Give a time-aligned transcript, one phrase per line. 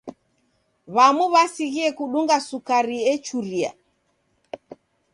[0.95, 3.71] W'amu w'asighie kudunga sukari echuria.